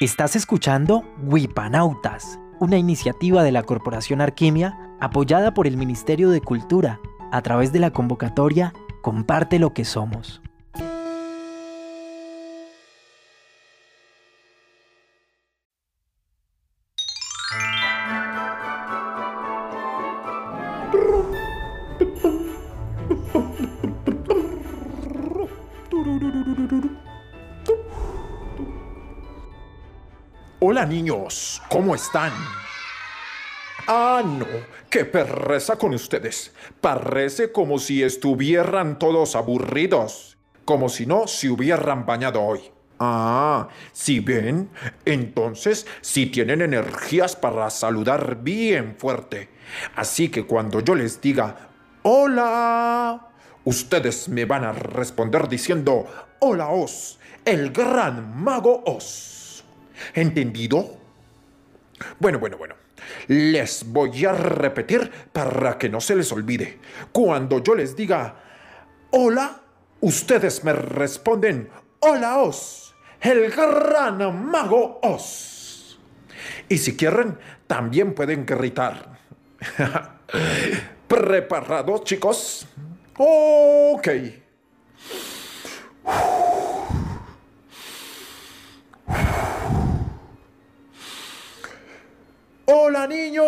Estás 0.00 0.34
escuchando 0.34 1.04
Wipanautas, 1.22 2.40
una 2.58 2.76
iniciativa 2.76 3.44
de 3.44 3.52
la 3.52 3.62
Corporación 3.62 4.20
Arquimia 4.20 4.76
apoyada 5.00 5.54
por 5.54 5.68
el 5.68 5.76
Ministerio 5.76 6.30
de 6.30 6.40
Cultura 6.40 6.98
a 7.30 7.42
través 7.42 7.72
de 7.72 7.78
la 7.78 7.92
convocatoria 7.92 8.72
Comparte 9.02 9.60
lo 9.60 9.72
que 9.72 9.84
somos. 9.84 10.42
Hola 30.74 30.86
niños, 30.86 31.62
¿cómo 31.68 31.94
están? 31.94 32.32
Ah, 33.86 34.24
no, 34.24 34.44
qué 34.90 35.04
perreza 35.04 35.76
con 35.76 35.94
ustedes. 35.94 36.52
Parece 36.80 37.52
como 37.52 37.78
si 37.78 38.02
estuvieran 38.02 38.98
todos 38.98 39.36
aburridos, 39.36 40.36
como 40.64 40.88
si 40.88 41.06
no 41.06 41.28
se 41.28 41.48
hubieran 41.48 42.04
bañado 42.04 42.42
hoy. 42.42 42.58
Ah, 42.98 43.68
si 43.92 44.18
ven, 44.18 44.68
entonces 45.04 45.86
sí 46.00 46.26
tienen 46.26 46.60
energías 46.60 47.36
para 47.36 47.70
saludar 47.70 48.42
bien 48.42 48.96
fuerte. 48.98 49.50
Así 49.94 50.28
que 50.28 50.44
cuando 50.44 50.80
yo 50.80 50.96
les 50.96 51.20
diga, 51.20 51.68
hola, 52.02 53.28
ustedes 53.62 54.28
me 54.28 54.44
van 54.44 54.64
a 54.64 54.72
responder 54.72 55.46
diciendo, 55.46 56.04
hola 56.40 56.70
Os, 56.70 57.20
el 57.44 57.70
gran 57.70 58.42
mago 58.42 58.82
Os. 58.84 59.43
¿Entendido? 60.14 60.98
Bueno, 62.18 62.38
bueno, 62.38 62.56
bueno. 62.56 62.74
Les 63.28 63.84
voy 63.86 64.24
a 64.24 64.32
repetir 64.32 65.10
para 65.32 65.78
que 65.78 65.88
no 65.88 66.00
se 66.00 66.16
les 66.16 66.30
olvide. 66.32 66.78
Cuando 67.12 67.62
yo 67.62 67.74
les 67.74 67.96
diga, 67.96 68.36
hola, 69.10 69.60
ustedes 70.00 70.64
me 70.64 70.72
responden, 70.72 71.68
hola 72.00 72.38
Os, 72.38 72.94
el 73.20 73.50
gran 73.50 74.50
mago 74.50 75.00
Os. 75.02 75.98
Y 76.68 76.78
si 76.78 76.96
quieren, 76.96 77.38
también 77.66 78.14
pueden 78.14 78.46
gritar. 78.46 79.18
¿Preparados, 81.08 82.04
chicos? 82.04 82.66
Ok. 83.16 84.08
¡Hola 92.66 93.06
niños! 93.06 93.44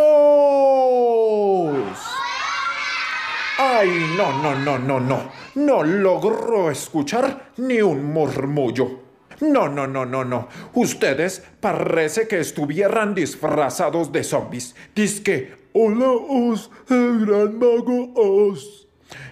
¡Ay, 3.59 3.89
no, 4.15 4.43
no, 4.43 4.55
no, 4.55 4.79
no, 4.79 5.01
no! 5.01 5.33
No 5.55 5.83
logro 5.83 6.71
escuchar 6.71 7.53
ni 7.57 7.81
un 7.81 8.13
murmullo. 8.13 9.01
No, 9.41 9.71
no, 9.71 9.87
no, 9.87 10.05
no, 10.05 10.23
no. 10.23 10.49
Ustedes 10.75 11.43
parece 11.61 12.29
que 12.29 12.41
estuvieran 12.41 13.15
disfrazados 13.15 14.13
de 14.13 14.23
zombies. 14.23 14.77
Disque, 14.95 15.71
hola 15.73 16.11
Os, 16.11 16.71
el 16.91 17.25
gran 17.25 17.59
mago 17.59 18.13
Os. 18.15 18.87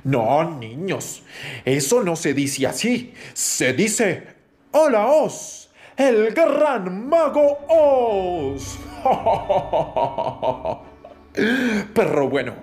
No, 0.05 0.59
niños, 0.59 1.23
eso 1.67 2.03
no 2.03 2.17
se 2.17 2.33
dice 2.33 2.67
así. 2.67 3.12
Se 3.35 3.75
dice, 3.75 4.29
hola 4.73 5.09
Os, 5.09 5.71
el 5.99 6.33
gran 6.33 7.07
mago 7.07 7.59
Os. 7.69 8.79
Pero 11.94 12.28
bueno, 12.28 12.55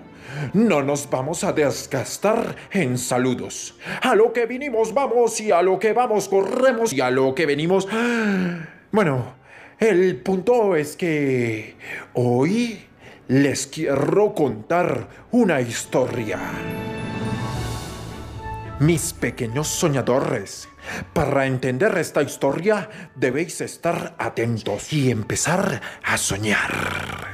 no 0.54 0.82
nos 0.82 1.08
vamos 1.08 1.44
a 1.44 1.52
desgastar 1.52 2.56
en 2.70 2.98
saludos. 2.98 3.78
A 4.02 4.14
lo 4.14 4.32
que 4.32 4.46
vinimos 4.46 4.94
vamos 4.94 5.40
y 5.40 5.52
a 5.52 5.62
lo 5.62 5.78
que 5.78 5.92
vamos 5.92 6.28
corremos 6.28 6.92
y 6.92 7.00
a 7.00 7.10
lo 7.10 7.34
que 7.34 7.46
venimos... 7.46 7.88
Bueno, 8.94 9.24
el 9.78 10.16
punto 10.16 10.76
es 10.76 10.96
que 10.96 11.76
hoy 12.12 12.78
les 13.28 13.66
quiero 13.66 14.34
contar 14.34 15.08
una 15.30 15.62
historia. 15.62 16.38
Mis 18.80 19.14
pequeños 19.14 19.68
soñadores, 19.68 20.68
para 21.12 21.46
entender 21.46 21.96
esta 21.98 22.22
historia 22.22 22.88
debéis 23.14 23.60
estar 23.60 24.14
atentos 24.18 24.92
y 24.92 25.10
empezar 25.10 25.80
a 26.02 26.16
soñar. 26.16 27.32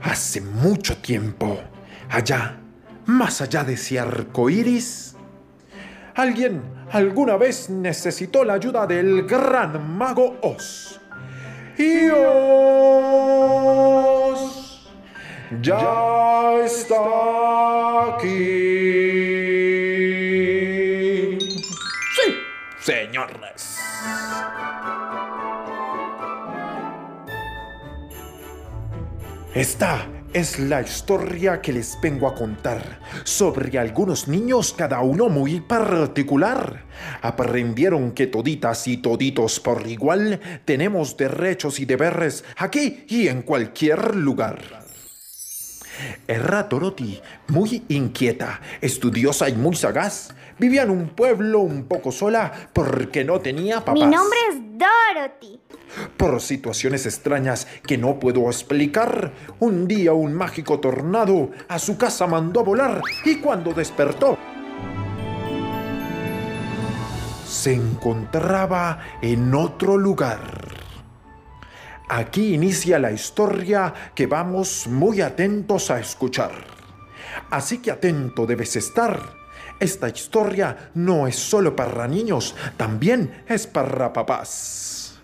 Hace 0.00 0.40
mucho 0.40 0.98
tiempo, 0.98 1.60
allá, 2.10 2.60
más 3.06 3.40
allá 3.40 3.64
de 3.64 3.72
ese 3.72 3.98
arco 3.98 4.48
iris, 4.48 5.16
alguien 6.14 6.62
alguna 6.92 7.36
vez 7.36 7.68
necesitó 7.70 8.44
la 8.44 8.54
ayuda 8.54 8.86
del 8.86 9.26
gran 9.26 9.96
mago 9.96 10.38
Oz. 10.42 11.00
Oz 11.80 13.64
ya 15.60 16.54
está 16.64 18.14
aquí. 18.16 18.54
Sí, 22.14 22.26
señores. 22.80 23.80
Esta 29.54 30.06
es 30.34 30.58
la 30.58 30.82
historia 30.82 31.62
que 31.62 31.72
les 31.72 31.96
vengo 32.02 32.26
a 32.26 32.34
contar 32.34 32.98
sobre 33.22 33.78
algunos 33.78 34.26
niños, 34.26 34.74
cada 34.76 35.00
uno 35.00 35.28
muy 35.28 35.60
particular. 35.60 36.84
Aprendieron 37.22 38.10
que 38.10 38.26
toditas 38.26 38.86
y 38.88 38.96
toditos 38.96 39.60
por 39.60 39.86
igual 39.86 40.40
tenemos 40.64 41.16
derechos 41.16 41.78
y 41.78 41.84
deberes 41.84 42.44
aquí 42.56 43.04
y 43.08 43.28
en 43.28 43.42
cualquier 43.42 44.16
lugar. 44.16 44.84
Era 46.26 46.64
Dorothy, 46.64 47.20
muy 47.46 47.84
inquieta, 47.88 48.60
estudiosa 48.80 49.48
y 49.48 49.54
muy 49.54 49.76
sagaz. 49.76 50.34
Vivía 50.58 50.82
en 50.82 50.90
un 50.90 51.10
pueblo 51.10 51.60
un 51.60 51.84
poco 51.84 52.10
sola 52.10 52.70
porque 52.72 53.24
no 53.24 53.40
tenía 53.40 53.80
papás. 53.80 53.94
Mi 53.94 54.06
nombre 54.06 54.38
es 54.50 54.63
Dorothy. 54.78 55.60
Por 56.16 56.40
situaciones 56.40 57.06
extrañas 57.06 57.66
que 57.86 57.96
no 57.96 58.18
puedo 58.18 58.46
explicar, 58.46 59.32
un 59.60 59.86
día 59.86 60.12
un 60.12 60.34
mágico 60.34 60.80
tornado 60.80 61.50
a 61.68 61.78
su 61.78 61.96
casa 61.96 62.26
mandó 62.26 62.60
a 62.60 62.64
volar 62.64 63.00
y 63.24 63.36
cuando 63.36 63.72
despertó, 63.72 64.36
se 67.46 67.74
encontraba 67.74 68.98
en 69.22 69.54
otro 69.54 69.96
lugar. 69.96 70.74
Aquí 72.08 72.54
inicia 72.54 72.98
la 72.98 73.12
historia 73.12 73.94
que 74.14 74.26
vamos 74.26 74.86
muy 74.88 75.20
atentos 75.20 75.90
a 75.90 76.00
escuchar. 76.00 76.52
Así 77.50 77.78
que 77.78 77.90
atento 77.90 78.44
debes 78.44 78.76
estar. 78.76 79.43
Esta 79.80 80.08
historia 80.08 80.90
no 80.94 81.26
es 81.26 81.36
solo 81.36 81.74
para 81.74 82.06
niños, 82.08 82.54
también 82.76 83.44
es 83.48 83.66
para 83.66 84.12
papás. 84.12 85.18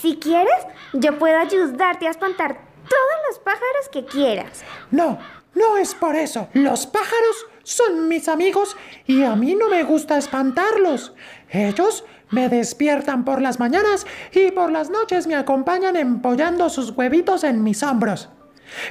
Si 0.00 0.16
quieres, 0.18 0.66
yo 0.92 1.18
puedo 1.18 1.38
ayudarte 1.38 2.06
a 2.06 2.10
espantar 2.10 2.58
todos 2.88 3.18
los 3.28 3.38
pájaros 3.40 3.88
que 3.90 4.04
quieras. 4.04 4.62
No, 4.90 5.18
no 5.54 5.76
es 5.76 5.94
por 5.94 6.14
eso. 6.14 6.48
Los 6.52 6.86
pájaros 6.86 7.46
son 7.64 8.08
mis 8.08 8.28
amigos 8.28 8.76
y 9.06 9.24
a 9.24 9.34
mí 9.34 9.54
no 9.54 9.68
me 9.68 9.82
gusta 9.82 10.18
espantarlos. 10.18 11.14
Ellos 11.50 12.04
me 12.30 12.48
despiertan 12.48 13.24
por 13.24 13.40
las 13.40 13.58
mañanas 13.58 14.06
y 14.32 14.50
por 14.50 14.70
las 14.70 14.90
noches 14.90 15.26
me 15.26 15.34
acompañan 15.34 15.96
empollando 15.96 16.68
sus 16.70 16.90
huevitos 16.90 17.44
en 17.44 17.62
mis 17.62 17.82
hombros. 17.82 18.28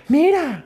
Mira, 0.08 0.66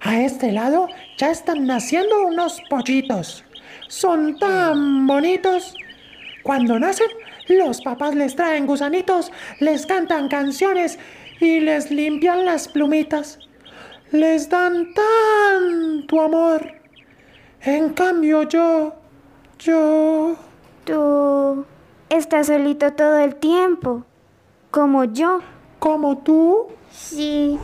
a 0.00 0.20
este 0.20 0.52
lado 0.52 0.88
ya 1.16 1.30
están 1.30 1.66
naciendo 1.66 2.26
unos 2.26 2.60
pollitos. 2.68 3.44
Son 3.88 4.38
tan 4.38 5.06
bonitos. 5.06 5.74
Cuando 6.42 6.78
nacen, 6.78 7.08
los 7.48 7.80
papás 7.80 8.14
les 8.14 8.36
traen 8.36 8.66
gusanitos, 8.66 9.32
les 9.60 9.86
cantan 9.86 10.28
canciones 10.28 10.98
y 11.40 11.60
les 11.60 11.90
limpian 11.90 12.44
las 12.44 12.68
plumitas. 12.68 13.38
Les 14.12 14.48
dan 14.48 14.94
tanto 14.94 16.20
amor. 16.20 16.72
En 17.62 17.90
cambio 17.90 18.42
yo, 18.44 18.94
yo... 19.58 20.36
Tú 20.88 21.66
estás 22.08 22.46
solito 22.46 22.90
todo 22.94 23.18
el 23.18 23.36
tiempo, 23.36 24.04
como 24.70 25.04
yo. 25.04 25.40
¿Como 25.78 26.16
tú? 26.18 26.68
Sí. 26.90 27.58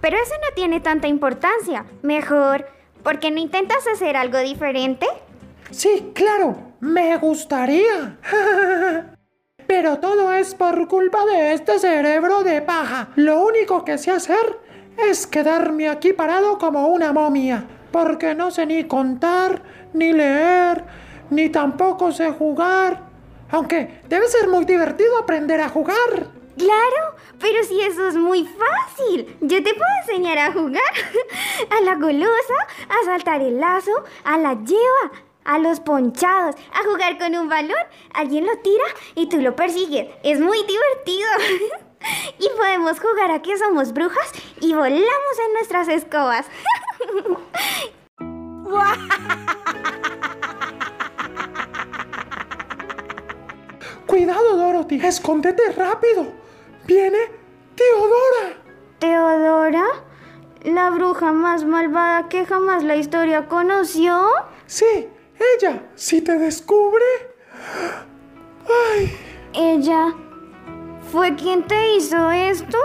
Pero 0.00 0.16
eso 0.16 0.34
no 0.34 0.54
tiene 0.54 0.80
tanta 0.80 1.08
importancia. 1.08 1.84
Mejor, 2.02 2.66
¿por 3.02 3.18
qué 3.18 3.30
no 3.30 3.38
intentas 3.38 3.86
hacer 3.86 4.16
algo 4.16 4.38
diferente? 4.38 5.06
Sí, 5.70 6.12
claro, 6.14 6.56
me 6.80 7.16
gustaría. 7.16 8.18
Pero 9.66 9.98
todo 9.98 10.32
es 10.32 10.54
por 10.54 10.88
culpa 10.88 11.26
de 11.26 11.52
este 11.52 11.78
cerebro 11.78 12.42
de 12.42 12.62
paja. 12.62 13.10
Lo 13.16 13.44
único 13.44 13.84
que 13.84 13.98
sé 13.98 14.10
hacer 14.10 14.58
es 14.96 15.26
quedarme 15.26 15.88
aquí 15.88 16.14
parado 16.14 16.56
como 16.58 16.88
una 16.88 17.12
momia. 17.12 17.66
Porque 17.92 18.34
no 18.34 18.50
sé 18.50 18.64
ni 18.66 18.84
contar, 18.84 19.62
ni 19.92 20.12
leer, 20.12 20.84
ni 21.30 21.50
tampoco 21.50 22.12
sé 22.12 22.30
jugar. 22.30 23.02
Aunque 23.50 24.00
debe 24.08 24.26
ser 24.28 24.48
muy 24.48 24.64
divertido 24.64 25.18
aprender 25.18 25.60
a 25.60 25.68
jugar. 25.68 26.37
Claro, 26.58 27.14
pero 27.38 27.62
si 27.62 27.80
eso 27.80 28.08
es 28.08 28.16
muy 28.16 28.44
fácil. 28.44 29.36
Yo 29.40 29.62
te 29.62 29.72
puedo 29.74 29.90
enseñar 30.02 30.38
a 30.38 30.52
jugar. 30.52 30.82
A 31.70 31.80
la 31.82 31.94
golosa, 31.94 32.54
a 32.88 33.04
saltar 33.04 33.42
el 33.42 33.60
lazo, 33.60 33.92
a 34.24 34.38
la 34.38 34.54
lleva, 34.54 35.12
a 35.44 35.58
los 35.58 35.80
ponchados, 35.80 36.56
a 36.72 36.82
jugar 36.84 37.18
con 37.18 37.34
un 37.36 37.48
balón. 37.48 37.76
Alguien 38.14 38.46
lo 38.46 38.56
tira 38.58 38.84
y 39.14 39.28
tú 39.28 39.40
lo 39.40 39.54
persigues. 39.54 40.08
Es 40.22 40.40
muy 40.40 40.58
divertido. 40.58 41.28
Y 42.38 42.48
podemos 42.56 43.00
jugar 43.00 43.32
a 43.32 43.42
que 43.42 43.58
somos 43.58 43.92
brujas 43.92 44.30
y 44.60 44.72
volamos 44.72 45.02
en 45.46 45.52
nuestras 45.54 45.88
escobas. 45.88 46.46
Cuidado, 54.06 54.56
Dorothy, 54.56 55.00
escóndete 55.04 55.72
rápido. 55.72 56.37
Viene 56.88 57.18
Teodora. 57.76 58.56
¿Teodora? 58.98 59.84
¿La 60.62 60.88
bruja 60.88 61.32
más 61.32 61.62
malvada 61.62 62.30
que 62.30 62.46
jamás 62.46 62.82
la 62.82 62.96
historia 62.96 63.46
conoció? 63.46 64.18
Sí, 64.64 65.06
ella. 65.58 65.82
Si 65.96 66.22
te 66.22 66.38
descubre... 66.38 67.04
Ay, 68.96 69.14
¿Ella 69.52 70.14
fue 71.12 71.36
quien 71.36 71.62
te 71.64 71.96
hizo 71.96 72.30
esto? 72.30 72.78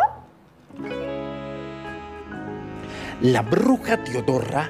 La 3.22 3.42
bruja 3.42 4.04
Teodora 4.04 4.70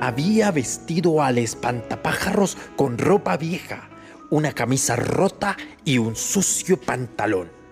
había 0.00 0.50
vestido 0.50 1.22
al 1.22 1.38
espantapájaros 1.38 2.58
con 2.74 2.98
ropa 2.98 3.36
vieja, 3.36 3.88
una 4.30 4.50
camisa 4.50 4.96
rota 4.96 5.56
y 5.84 5.98
un 5.98 6.16
sucio 6.16 6.80
pantalón. 6.80 7.65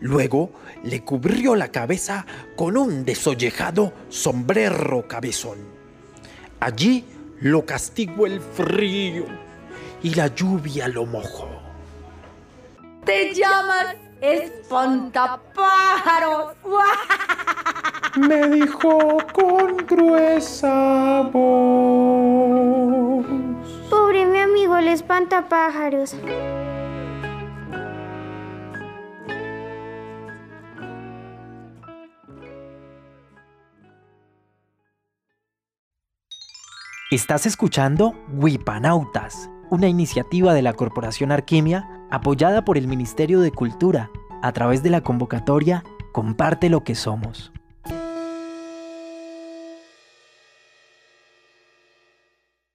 Luego 0.00 0.50
le 0.82 1.02
cubrió 1.02 1.54
la 1.56 1.68
cabeza 1.68 2.26
con 2.56 2.76
un 2.76 3.04
desollejado 3.04 3.92
sombrero 4.08 5.06
cabezón. 5.08 5.58
Allí 6.60 7.04
lo 7.40 7.64
castigó 7.64 8.26
el 8.26 8.40
frío 8.40 9.24
y 10.02 10.14
la 10.14 10.34
lluvia 10.34 10.88
lo 10.88 11.06
mojó. 11.06 11.48
Te 13.04 13.32
llamas 13.34 13.94
espantapájaros. 14.20 16.56
Me 18.16 18.48
dijo 18.48 19.18
con 19.32 19.76
gruesa 19.86 21.22
voz. 21.32 23.24
Pobre 23.90 24.26
mi 24.26 24.38
amigo 24.38 24.76
el 24.78 24.88
espantapájaros. 24.88 26.16
Estás 37.12 37.46
escuchando 37.46 38.16
Wipanautas, 38.32 39.48
una 39.70 39.86
iniciativa 39.86 40.54
de 40.54 40.62
la 40.62 40.72
Corporación 40.72 41.30
Arquimia 41.30 41.88
apoyada 42.10 42.64
por 42.64 42.76
el 42.76 42.88
Ministerio 42.88 43.38
de 43.38 43.52
Cultura 43.52 44.10
a 44.42 44.50
través 44.50 44.82
de 44.82 44.90
la 44.90 45.02
convocatoria 45.02 45.84
Comparte 46.10 46.68
lo 46.68 46.82
que 46.82 46.96
somos. 46.96 47.52